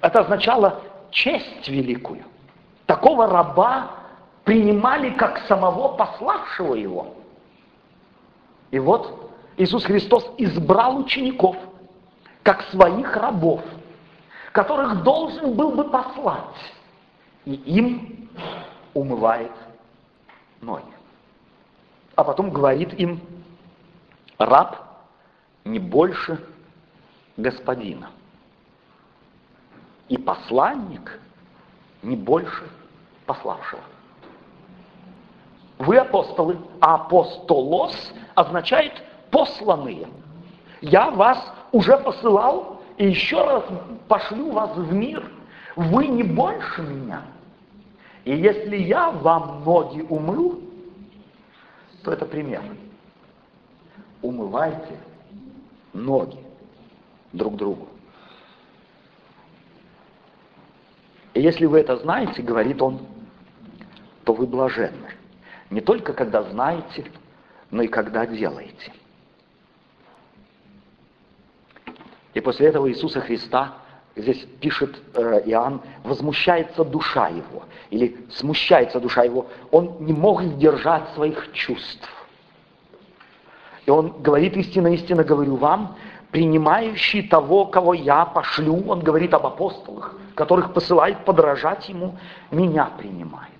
это 0.00 0.20
означало 0.20 0.80
честь 1.10 1.68
великую. 1.68 2.24
Такого 2.86 3.28
раба 3.28 3.92
принимали 4.44 5.10
как 5.10 5.38
самого 5.46 5.94
пославшего 5.96 6.74
его. 6.74 7.14
И 8.72 8.78
вот 8.78 9.30
Иисус 9.56 9.84
Христос 9.84 10.28
избрал 10.38 10.96
учеников, 10.98 11.56
как 12.42 12.62
своих 12.62 13.14
рабов, 13.16 13.60
которых 14.52 15.02
должен 15.02 15.54
был 15.54 15.72
бы 15.72 15.84
послать, 15.84 16.72
и 17.44 17.54
им 17.54 18.28
умывает 18.94 19.52
ноги. 20.60 20.84
А 22.16 22.24
потом 22.24 22.50
говорит 22.50 22.92
им, 22.94 23.20
раб 24.38 24.76
не 25.64 25.78
больше 25.78 26.44
господина. 27.36 28.10
И 30.08 30.18
посланник 30.18 31.20
не 32.02 32.16
больше 32.16 32.68
пославшего. 33.26 33.82
Вы 35.78 35.96
апостолы, 35.96 36.58
а 36.80 36.96
апостолос 36.96 37.94
означает 38.34 38.92
посланные. 39.30 40.08
Я 40.80 41.10
вас 41.10 41.38
уже 41.72 41.96
посылал 41.98 42.69
и 43.00 43.08
еще 43.08 43.42
раз 43.42 43.64
пошлю 44.08 44.50
вас 44.50 44.76
в 44.76 44.92
мир. 44.92 45.26
Вы 45.74 46.06
не 46.06 46.22
больше 46.22 46.82
меня. 46.82 47.22
И 48.26 48.36
если 48.36 48.76
я 48.76 49.10
вам 49.10 49.64
ноги 49.64 50.02
умыл, 50.02 50.60
то 52.04 52.12
это 52.12 52.26
пример. 52.26 52.62
Умывайте 54.20 54.98
ноги 55.94 56.36
друг 57.32 57.56
другу. 57.56 57.88
И 61.32 61.40
если 61.40 61.64
вы 61.64 61.80
это 61.80 61.96
знаете, 61.96 62.42
говорит 62.42 62.82
он, 62.82 63.00
то 64.24 64.34
вы 64.34 64.46
блаженны. 64.46 65.08
Не 65.70 65.80
только 65.80 66.12
когда 66.12 66.42
знаете, 66.42 67.10
но 67.70 67.80
и 67.80 67.88
когда 67.88 68.26
делаете. 68.26 68.92
И 72.34 72.40
после 72.40 72.68
этого 72.68 72.88
Иисуса 72.88 73.20
Христа, 73.20 73.74
здесь 74.14 74.46
пишет 74.60 74.96
э, 75.14 75.42
Иоанн, 75.46 75.80
возмущается 76.04 76.84
душа 76.84 77.28
его, 77.28 77.64
или 77.90 78.16
смущается 78.30 79.00
душа 79.00 79.24
его, 79.24 79.46
он 79.70 79.96
не 80.00 80.12
мог 80.12 80.42
сдержать 80.42 81.08
своих 81.14 81.52
чувств. 81.52 82.08
И 83.86 83.90
он 83.90 84.22
говорит, 84.22 84.56
истинно, 84.56 84.88
истинно 84.88 85.24
говорю 85.24 85.56
вам, 85.56 85.96
принимающий 86.30 87.26
того, 87.26 87.66
кого 87.66 87.94
я 87.94 88.24
пошлю, 88.24 88.86
он 88.86 89.00
говорит 89.00 89.34
об 89.34 89.46
апостолах, 89.46 90.14
которых 90.34 90.72
посылает 90.72 91.24
подражать 91.24 91.88
ему, 91.88 92.16
меня 92.50 92.90
принимает. 92.96 93.50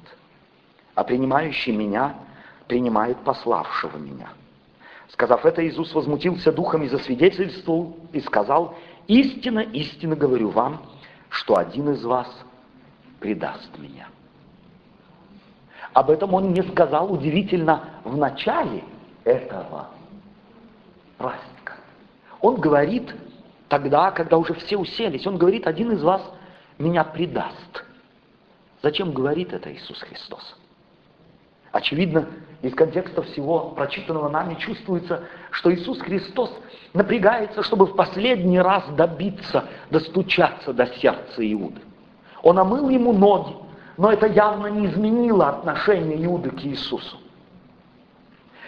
А 0.94 1.02
принимающий 1.02 1.74
меня 1.74 2.14
принимает 2.68 3.16
пославшего 3.18 3.96
меня. 3.96 4.28
Сказав 5.12 5.44
это, 5.44 5.66
Иисус 5.66 5.92
возмутился 5.92 6.52
духом 6.52 6.82
и 6.84 6.88
засвидетельствовал 6.88 7.96
и 8.12 8.20
сказал, 8.20 8.76
истинно, 9.08 9.60
истинно 9.60 10.14
говорю 10.14 10.50
вам, 10.50 10.82
что 11.30 11.56
один 11.56 11.90
из 11.90 12.04
вас 12.04 12.28
предаст 13.18 13.76
меня. 13.78 14.08
Об 15.92 16.10
этом 16.10 16.32
он 16.34 16.52
не 16.52 16.62
сказал 16.62 17.12
удивительно 17.12 18.00
в 18.04 18.16
начале 18.16 18.84
этого 19.24 19.88
праздника. 21.18 21.74
Он 22.40 22.56
говорит 22.56 23.12
тогда, 23.68 24.12
когда 24.12 24.38
уже 24.38 24.54
все 24.54 24.76
уселись, 24.76 25.26
он 25.26 25.36
говорит, 25.36 25.66
один 25.66 25.90
из 25.92 26.02
вас 26.02 26.22
меня 26.78 27.02
предаст. 27.02 27.84
Зачем 28.82 29.12
говорит 29.12 29.52
это 29.52 29.72
Иисус 29.74 30.00
Христос? 30.00 30.56
Очевидно, 31.72 32.26
из 32.62 32.74
контекста 32.74 33.22
всего 33.22 33.70
прочитанного 33.70 34.28
нами 34.28 34.54
чувствуется, 34.54 35.24
что 35.50 35.72
Иисус 35.72 36.00
Христос 36.00 36.52
напрягается, 36.92 37.62
чтобы 37.62 37.86
в 37.86 37.94
последний 37.94 38.60
раз 38.60 38.84
добиться, 38.96 39.64
достучаться 39.90 40.72
до 40.72 40.86
сердца 40.86 41.52
Иуды. 41.52 41.80
Он 42.42 42.58
омыл 42.58 42.88
ему 42.88 43.12
ноги, 43.12 43.54
но 43.96 44.12
это 44.12 44.26
явно 44.26 44.66
не 44.66 44.86
изменило 44.86 45.48
отношение 45.48 46.24
Иуды 46.24 46.50
к 46.50 46.64
Иисусу. 46.64 47.16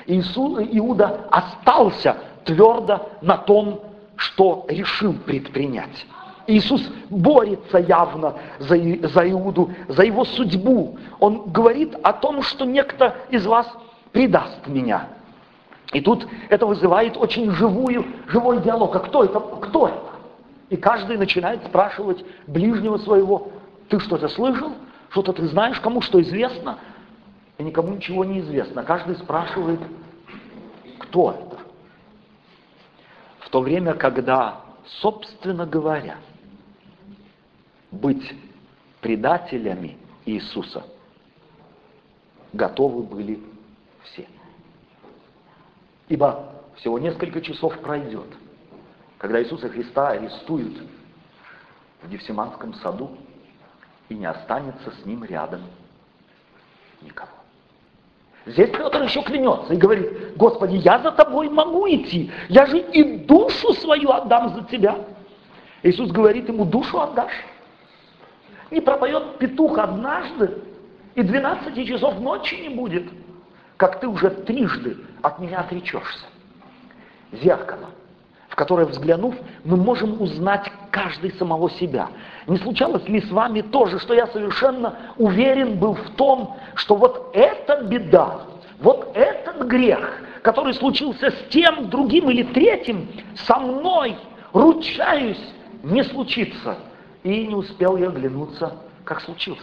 Иисус, 0.06 0.60
Иуда 0.72 1.26
остался 1.30 2.16
твердо 2.44 3.10
на 3.20 3.36
том, 3.36 3.80
что 4.16 4.66
решил 4.68 5.14
предпринять. 5.14 6.06
Иисус 6.46 6.83
борется 7.11 7.78
явно 7.78 8.35
за, 8.59 8.76
за 9.09 9.31
Иуду, 9.31 9.70
за 9.88 10.02
его 10.02 10.24
судьбу. 10.24 10.98
Он 11.20 11.50
говорит 11.50 11.94
о 12.02 12.12
том, 12.12 12.42
что 12.42 12.64
некто 12.64 13.16
из 13.31 13.46
вас 13.46 13.70
предаст 14.12 14.66
меня. 14.66 15.09
И 15.92 16.00
тут 16.00 16.26
это 16.48 16.66
вызывает 16.66 17.16
очень 17.16 17.50
живую, 17.50 18.05
живой 18.28 18.61
диалог. 18.61 18.96
А 18.96 19.00
кто 19.00 19.24
это? 19.24 19.40
Кто 19.40 19.88
это? 19.88 20.12
И 20.70 20.76
каждый 20.76 21.18
начинает 21.18 21.64
спрашивать 21.66 22.24
ближнего 22.46 22.96
своего, 22.96 23.48
ты 23.88 24.00
что-то 24.00 24.28
слышал? 24.28 24.72
Что-то 25.11 25.35
ты 25.35 25.46
знаешь, 25.46 25.78
кому 25.81 26.00
что 26.00 26.20
известно? 26.22 26.78
И 27.59 27.62
никому 27.62 27.94
ничего 27.94 28.24
не 28.24 28.40
известно. 28.40 28.83
Каждый 28.83 29.16
спрашивает, 29.16 29.81
кто 30.98 31.33
это? 31.33 31.59
В 33.40 33.50
то 33.50 33.61
время, 33.61 33.92
когда, 33.92 34.62
собственно 34.87 35.66
говоря, 35.66 36.16
быть 37.92 38.35
предателями 39.00 39.98
Иисуса 40.24 40.85
готовы 42.52 43.02
были 43.02 43.40
все. 44.05 44.26
Ибо 46.09 46.52
всего 46.76 46.98
несколько 46.98 47.40
часов 47.40 47.78
пройдет, 47.81 48.26
когда 49.18 49.42
Иисуса 49.42 49.68
Христа 49.68 50.09
арестуют 50.09 50.83
в 52.02 52.09
Гефсиманском 52.09 52.74
саду, 52.74 53.16
и 54.09 54.14
не 54.14 54.26
останется 54.26 54.90
с 54.90 55.07
ним 55.07 55.24
рядом 55.24 55.62
никого. 57.00 57.31
Здесь 58.44 58.70
Петр 58.70 59.02
еще 59.02 59.22
клянется 59.22 59.72
и 59.72 59.76
говорит, 59.76 60.37
Господи, 60.37 60.76
я 60.76 60.98
за 60.98 61.12
тобой 61.12 61.48
могу 61.48 61.87
идти, 61.88 62.31
я 62.48 62.66
же 62.66 62.78
и 62.78 63.18
душу 63.18 63.72
свою 63.74 64.11
отдам 64.11 64.55
за 64.55 64.64
тебя. 64.64 64.98
Иисус 65.83 66.11
говорит 66.11 66.48
ему, 66.48 66.64
душу 66.64 67.00
отдашь. 67.00 67.33
Не 68.72 68.80
пропоет 68.80 69.37
петух 69.37 69.76
однажды, 69.76 70.50
и 71.14 71.22
12 71.22 71.87
часов 71.87 72.18
ночи 72.20 72.54
не 72.54 72.70
будет, 72.70 73.04
как 73.76 74.00
ты 74.00 74.08
уже 74.08 74.30
трижды 74.30 74.96
от 75.20 75.38
меня 75.40 75.61
отречешься. 75.61 76.24
Зеркало, 77.32 77.90
в 78.48 78.56
которое 78.56 78.87
взглянув, 78.87 79.35
мы 79.64 79.76
можем 79.76 80.22
узнать 80.22 80.72
каждый 80.90 81.32
самого 81.32 81.68
себя. 81.72 82.08
Не 82.46 82.56
случалось 82.56 83.06
ли 83.08 83.20
с 83.20 83.30
вами 83.30 83.61
тоже, 83.61 83.98
что 83.98 84.14
я 84.14 84.26
совершенно 84.28 84.96
уверен 85.18 85.78
был 85.78 85.92
в 85.92 86.08
том, 86.16 86.56
что 86.74 86.94
вот 86.94 87.28
эта 87.35 87.85
беда, 87.85 88.40
вот 88.80 89.11
этот 89.14 89.66
грех, 89.66 90.22
который 90.40 90.72
случился 90.72 91.30
с 91.30 91.48
тем, 91.50 91.90
другим 91.90 92.30
или 92.30 92.42
третьим, 92.42 93.06
со 93.35 93.58
мной, 93.58 94.16
ручаюсь, 94.54 95.52
не 95.82 96.02
случится– 96.04 96.78
и 97.22 97.46
не 97.46 97.54
успел 97.54 97.96
я 97.96 98.08
оглянуться, 98.08 98.76
как 99.04 99.20
случился. 99.20 99.62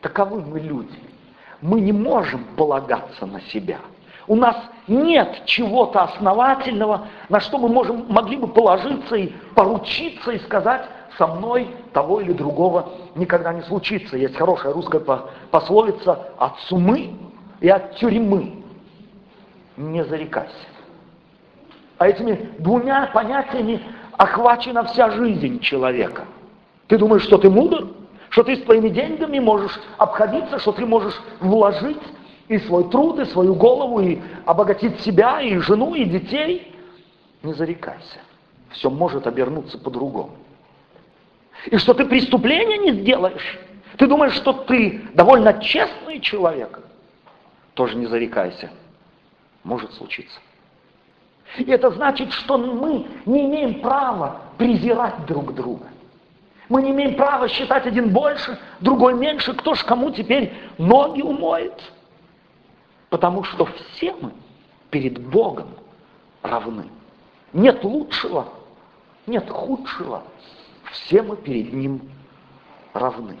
Таковы 0.00 0.40
мы 0.40 0.60
люди. 0.60 0.98
Мы 1.60 1.80
не 1.80 1.92
можем 1.92 2.44
полагаться 2.56 3.26
на 3.26 3.40
себя. 3.40 3.78
У 4.28 4.34
нас 4.36 4.56
нет 4.88 5.42
чего-то 5.46 6.02
основательного, 6.02 7.06
на 7.28 7.40
что 7.40 7.58
мы 7.58 7.68
можем, 7.68 8.06
могли 8.08 8.36
бы 8.36 8.48
положиться 8.48 9.14
и 9.14 9.28
поручиться 9.54 10.32
и 10.32 10.38
сказать, 10.40 10.82
со 11.16 11.26
мной 11.26 11.68
того 11.92 12.20
или 12.20 12.32
другого 12.32 12.90
никогда 13.14 13.52
не 13.52 13.62
случится. 13.62 14.16
Есть 14.16 14.36
хорошая 14.36 14.72
русская 14.72 15.00
пословица 15.50 16.28
«от 16.38 16.58
сумы 16.60 17.16
и 17.60 17.68
от 17.68 17.96
тюрьмы. 17.96 18.62
Не 19.76 20.04
зарекайся. 20.04 20.52
А 21.98 22.08
этими 22.08 22.50
двумя 22.58 23.06
понятиями 23.06 23.80
охвачена 24.16 24.84
вся 24.84 25.10
жизнь 25.10 25.60
человека. 25.60 26.24
Ты 26.86 26.98
думаешь, 26.98 27.22
что 27.22 27.38
ты 27.38 27.50
мудр? 27.50 27.88
Что 28.28 28.42
ты 28.42 28.56
с 28.56 28.62
твоими 28.62 28.88
деньгами 28.88 29.38
можешь 29.38 29.80
обходиться, 29.98 30.58
что 30.58 30.72
ты 30.72 30.84
можешь 30.84 31.14
вложить 31.40 32.02
и 32.48 32.58
свой 32.58 32.88
труд, 32.90 33.18
и 33.20 33.24
свою 33.26 33.54
голову, 33.54 34.00
и 34.00 34.18
обогатить 34.44 35.00
себя, 35.00 35.40
и 35.40 35.56
жену, 35.58 35.94
и 35.94 36.04
детей? 36.04 36.74
Не 37.42 37.54
зарекайся. 37.54 38.20
Все 38.70 38.90
может 38.90 39.26
обернуться 39.26 39.78
по-другому. 39.78 40.32
И 41.66 41.78
что 41.78 41.94
ты 41.94 42.04
преступления 42.04 42.78
не 42.78 42.92
сделаешь? 43.00 43.58
Ты 43.96 44.06
думаешь, 44.06 44.34
что 44.34 44.52
ты 44.52 45.02
довольно 45.14 45.60
честный 45.60 46.20
человек? 46.20 46.80
Тоже 47.74 47.96
не 47.96 48.06
зарекайся. 48.06 48.70
Может 49.64 49.92
случиться. 49.94 50.38
И 51.58 51.64
это 51.64 51.90
значит, 51.90 52.32
что 52.32 52.58
мы 52.58 53.06
не 53.24 53.46
имеем 53.46 53.80
права 53.80 54.42
презирать 54.58 55.26
друг 55.26 55.54
друга. 55.54 55.86
Мы 56.68 56.82
не 56.82 56.90
имеем 56.90 57.14
права 57.14 57.48
считать 57.48 57.86
один 57.86 58.10
больше, 58.10 58.58
другой 58.80 59.14
меньше, 59.14 59.54
кто 59.54 59.74
ж 59.74 59.84
кому 59.84 60.10
теперь 60.10 60.52
ноги 60.78 61.22
умоет. 61.22 61.80
Потому 63.08 63.44
что 63.44 63.66
все 63.66 64.14
мы 64.20 64.32
перед 64.90 65.18
Богом 65.18 65.68
равны. 66.42 66.86
Нет 67.52 67.84
лучшего, 67.84 68.48
нет 69.26 69.48
худшего. 69.48 70.24
Все 70.90 71.22
мы 71.22 71.36
перед 71.36 71.72
Ним 71.72 72.00
равны. 72.92 73.36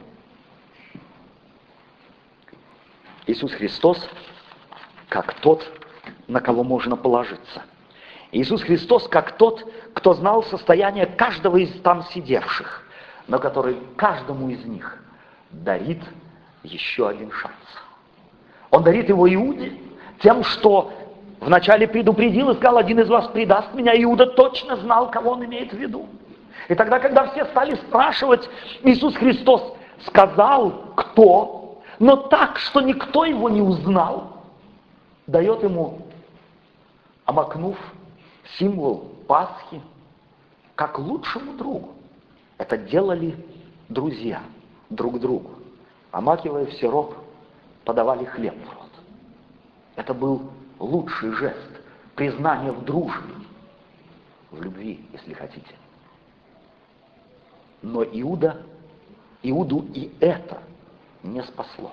Иисус 3.26 3.52
Христос, 3.52 4.08
как 5.08 5.34
тот, 5.40 5.66
на 6.28 6.40
кого 6.40 6.62
можно 6.62 6.96
положиться. 6.96 7.64
Иисус 8.32 8.62
Христос, 8.62 9.08
как 9.08 9.32
тот, 9.32 9.64
кто 9.94 10.14
знал 10.14 10.42
состояние 10.44 11.06
каждого 11.06 11.56
из 11.56 11.80
там 11.80 12.02
сидевших, 12.04 12.82
но 13.28 13.38
который 13.38 13.76
каждому 13.96 14.48
из 14.48 14.64
них 14.64 15.02
дарит 15.50 16.02
еще 16.62 17.08
один 17.08 17.30
шанс. 17.30 17.54
Он 18.70 18.82
дарит 18.82 19.08
его 19.08 19.32
Иуде 19.32 19.72
тем, 20.20 20.42
что 20.42 20.92
вначале 21.40 21.86
предупредил 21.86 22.50
и 22.50 22.54
сказал, 22.56 22.78
один 22.78 23.00
из 23.00 23.08
вас 23.08 23.28
предаст 23.28 23.74
меня. 23.74 23.92
Иуда 24.02 24.26
точно 24.26 24.76
знал, 24.76 25.10
кого 25.10 25.32
он 25.32 25.44
имеет 25.44 25.72
в 25.72 25.76
виду. 25.76 26.08
И 26.68 26.74
тогда, 26.74 26.98
когда 26.98 27.28
все 27.28 27.44
стали 27.46 27.74
спрашивать, 27.76 28.48
Иисус 28.82 29.14
Христос 29.16 29.62
сказал, 30.06 30.92
кто, 30.96 31.80
но 31.98 32.16
так, 32.16 32.58
что 32.58 32.80
никто 32.80 33.24
его 33.24 33.48
не 33.48 33.60
узнал, 33.60 34.42
дает 35.26 35.62
ему, 35.62 36.00
омакнув 37.24 37.76
символ 38.58 39.12
Пасхи, 39.26 39.80
как 40.74 40.98
лучшему 40.98 41.54
другу. 41.54 41.94
Это 42.58 42.76
делали 42.76 43.36
друзья 43.88 44.42
друг 44.90 45.20
другу. 45.20 45.50
Омакивая 46.10 46.66
в 46.66 46.72
сироп, 46.74 47.14
подавали 47.84 48.24
хлеб 48.24 48.54
в 48.54 48.74
рот. 48.74 48.90
Это 49.96 50.14
был 50.14 50.50
лучший 50.78 51.32
жест, 51.32 51.70
признание 52.14 52.72
в 52.72 52.84
дружбе, 52.84 53.34
в 54.50 54.62
любви, 54.62 55.04
если 55.12 55.34
хотите. 55.34 55.74
Но 57.82 58.02
Иуда, 58.04 58.62
Иуду 59.42 59.86
и 59.94 60.12
это 60.20 60.62
не 61.22 61.42
спасло. 61.42 61.92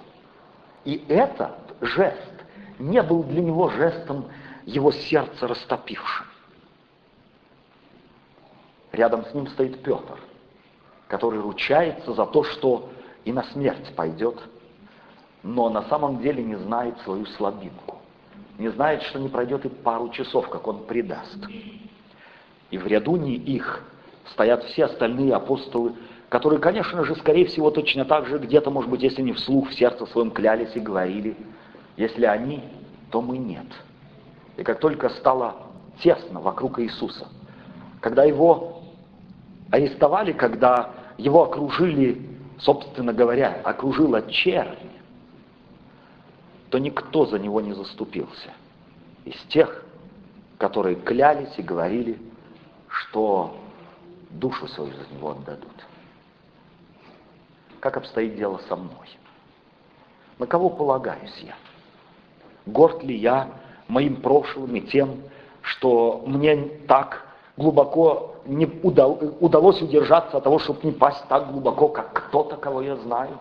И 0.85 1.03
этот 1.07 1.57
жест 1.81 2.33
не 2.79 3.01
был 3.01 3.23
для 3.23 3.41
него 3.41 3.69
жестом 3.69 4.25
его 4.65 4.91
сердца 4.91 5.47
растопившим. 5.47 6.25
Рядом 8.93 9.25
с 9.25 9.33
ним 9.33 9.47
стоит 9.47 9.81
Петр, 9.81 10.19
который 11.07 11.39
ручается 11.39 12.13
за 12.13 12.27
то, 12.27 12.43
что 12.43 12.91
и 13.25 13.33
на 13.33 13.41
смерть 13.45 13.91
пойдет, 13.95 14.39
но 15.41 15.69
на 15.69 15.81
самом 15.89 16.21
деле 16.21 16.43
не 16.43 16.55
знает 16.55 16.99
свою 16.99 17.25
слабинку. 17.25 17.97
Не 18.59 18.69
знает, 18.69 19.01
что 19.01 19.17
не 19.17 19.29
пройдет 19.29 19.65
и 19.65 19.69
пару 19.69 20.09
часов, 20.09 20.47
как 20.47 20.67
он 20.67 20.83
предаст. 20.83 21.39
И 22.69 22.77
в 22.77 22.85
ряду 22.85 23.15
не 23.15 23.33
их 23.33 23.83
стоят 24.31 24.63
все 24.65 24.85
остальные 24.85 25.33
апостолы, 25.33 25.93
которые, 26.29 26.59
конечно 26.59 27.03
же, 27.03 27.15
скорее 27.15 27.47
всего, 27.47 27.71
точно 27.71 28.05
так 28.05 28.27
же 28.27 28.37
где-то, 28.37 28.69
может 28.69 28.91
быть, 28.91 29.01
если 29.01 29.23
не 29.23 29.33
вслух, 29.33 29.69
в 29.69 29.73
сердце 29.73 30.05
своем 30.05 30.29
клялись 30.29 30.75
и 30.75 30.79
говорили, 30.79 31.35
если 31.97 32.25
они, 32.25 32.63
то 33.09 33.23
мы 33.23 33.39
нет. 33.39 33.67
И 34.55 34.61
как 34.61 34.79
только 34.79 35.09
стало 35.09 35.55
тесно 35.99 36.39
вокруг 36.39 36.79
Иисуса, 36.79 37.27
когда 37.99 38.23
его 38.23 38.82
арестовали, 39.73 40.33
когда 40.33 40.91
его 41.17 41.45
окружили, 41.45 42.21
собственно 42.59 43.11
говоря, 43.11 43.59
окружила 43.63 44.21
чернь, 44.29 44.91
то 46.69 46.77
никто 46.77 47.25
за 47.25 47.39
него 47.39 47.59
не 47.59 47.73
заступился. 47.73 48.51
Из 49.25 49.35
тех, 49.49 49.83
которые 50.59 50.95
клялись 50.95 51.57
и 51.57 51.63
говорили, 51.63 52.21
что 52.87 53.57
душу 54.29 54.67
свою 54.67 54.93
за 54.93 55.15
него 55.15 55.31
отдадут. 55.31 55.73
Как 57.79 57.97
обстоит 57.97 58.35
дело 58.35 58.61
со 58.69 58.75
мной? 58.75 59.17
На 60.37 60.45
кого 60.45 60.69
полагаюсь 60.69 61.35
я? 61.41 61.55
Горд 62.67 63.01
ли 63.01 63.15
я 63.15 63.49
моим 63.87 64.17
прошлым 64.17 64.75
и 64.75 64.81
тем, 64.81 65.23
что 65.63 66.23
мне 66.27 66.57
так 66.87 67.32
глубоко 67.57 68.35
не 68.45 68.65
удалось 68.65 69.81
удержаться 69.81 70.37
от 70.37 70.43
того, 70.43 70.59
чтобы 70.59 70.79
не 70.83 70.91
пасть 70.91 71.23
так 71.27 71.51
глубоко, 71.51 71.87
как 71.89 72.13
кто-то, 72.13 72.57
кого 72.57 72.81
я 72.81 72.95
знаю? 72.97 73.37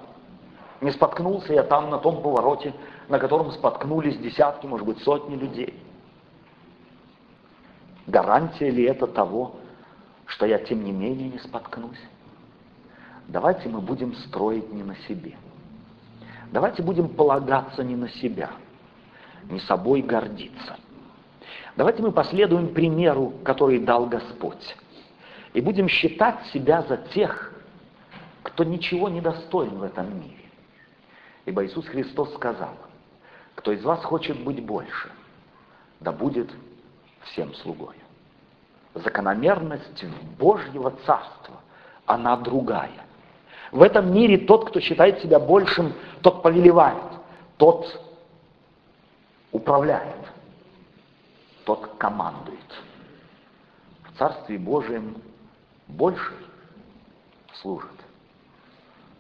Не 0.80 0.90
споткнулся 0.90 1.52
я 1.52 1.62
там, 1.62 1.90
на 1.90 1.98
том 1.98 2.22
повороте, 2.22 2.74
на 3.08 3.18
котором 3.18 3.52
споткнулись 3.52 4.18
десятки, 4.18 4.66
может 4.66 4.86
быть, 4.86 4.98
сотни 5.02 5.36
людей. 5.36 5.80
Гарантия 8.06 8.70
ли 8.70 8.84
это 8.84 9.06
того, 9.06 9.54
что 10.26 10.46
я 10.46 10.58
тем 10.58 10.84
не 10.84 10.92
менее 10.92 11.28
не 11.28 11.38
споткнусь. 11.38 12.00
Давайте 13.28 13.68
мы 13.68 13.80
будем 13.80 14.14
строить 14.14 14.72
не 14.72 14.82
на 14.82 14.96
себе. 15.08 15.36
Давайте 16.50 16.82
будем 16.82 17.08
полагаться 17.08 17.84
не 17.84 17.96
на 17.96 18.08
себя, 18.08 18.50
не 19.48 19.60
собой 19.60 20.02
гордиться. 20.02 20.76
Давайте 21.76 22.02
мы 22.02 22.12
последуем 22.12 22.74
примеру, 22.74 23.34
который 23.44 23.78
дал 23.78 24.06
Господь, 24.06 24.76
и 25.54 25.60
будем 25.60 25.88
считать 25.88 26.46
себя 26.52 26.82
за 26.82 26.96
тех, 26.96 27.52
кто 28.42 28.64
ничего 28.64 29.08
не 29.08 29.20
достоин 29.20 29.78
в 29.78 29.82
этом 29.82 30.18
мире. 30.18 30.36
Ибо 31.44 31.64
Иисус 31.64 31.86
Христос 31.86 32.34
сказал, 32.34 32.76
кто 33.54 33.72
из 33.72 33.82
вас 33.84 34.04
хочет 34.04 34.38
быть 34.42 34.64
больше, 34.64 35.10
да 36.00 36.12
будет 36.12 36.50
всем 37.24 37.54
слугою 37.54 38.02
закономерность 38.94 40.04
Божьего 40.38 40.90
Царства, 41.06 41.56
она 42.06 42.36
другая. 42.36 43.06
В 43.70 43.82
этом 43.82 44.12
мире 44.12 44.38
тот, 44.38 44.68
кто 44.68 44.80
считает 44.80 45.20
себя 45.20 45.38
большим, 45.38 45.94
тот 46.20 46.42
повелевает, 46.42 47.02
тот 47.56 47.86
управляет, 49.50 50.21
тот 51.64 51.96
командует. 51.98 52.58
В 54.04 54.18
Царстве 54.18 54.58
Божьем 54.58 55.16
больше 55.88 56.34
служит. 57.54 57.90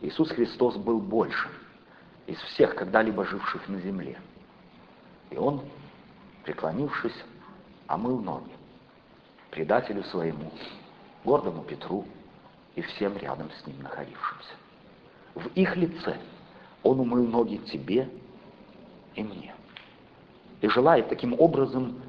Иисус 0.00 0.30
Христос 0.30 0.76
был 0.76 1.00
больше 1.00 1.48
из 2.26 2.38
всех 2.38 2.74
когда-либо 2.74 3.24
живших 3.24 3.68
на 3.68 3.80
земле. 3.80 4.18
И 5.30 5.36
Он, 5.36 5.62
преклонившись, 6.44 7.16
омыл 7.86 8.20
ноги 8.20 8.52
предателю 9.52 10.02
своему, 10.04 10.50
гордому 11.24 11.62
Петру 11.62 12.04
и 12.74 12.80
всем 12.80 13.16
рядом 13.18 13.50
с 13.50 13.66
ним 13.66 13.82
находившимся. 13.82 14.54
В 15.34 15.46
их 15.48 15.76
лице 15.76 16.16
он 16.82 17.00
умыл 17.00 17.26
ноги 17.26 17.58
тебе 17.58 18.08
и 19.14 19.22
мне. 19.22 19.54
И 20.62 20.68
желает 20.68 21.08
таким 21.10 21.38
образом, 21.38 22.00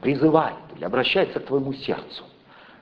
призывает 0.00 0.58
или 0.76 0.84
обращается 0.84 1.40
к 1.40 1.46
твоему 1.46 1.72
сердцу, 1.72 2.24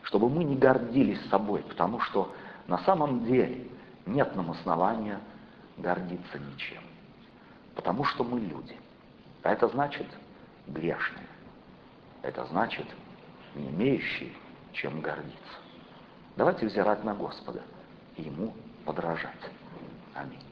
чтобы 0.02 0.28
мы 0.28 0.44
не 0.44 0.56
гордились 0.56 1.20
собой, 1.28 1.62
потому 1.62 2.00
что 2.00 2.32
на 2.66 2.78
самом 2.78 3.24
деле 3.24 3.68
нет 4.06 4.34
нам 4.36 4.50
основания 4.50 5.20
гордиться 5.76 6.38
ничем. 6.38 6.82
Потому 7.74 8.04
что 8.04 8.24
мы 8.24 8.40
люди. 8.40 8.76
А 9.42 9.52
это 9.52 9.68
значит 9.68 10.06
грешные. 10.66 11.26
Это 12.22 12.44
значит 12.46 12.86
не 13.54 13.68
имеющий 13.68 14.32
чем 14.72 15.00
гордиться. 15.00 15.58
Давайте 16.36 16.66
взирать 16.66 17.02
на 17.04 17.14
Господа 17.14 17.62
и 18.16 18.22
Ему 18.22 18.54
подражать. 18.84 19.50
Аминь. 20.14 20.46